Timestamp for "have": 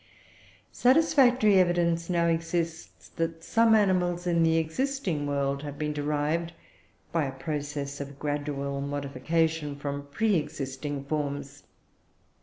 5.61-5.77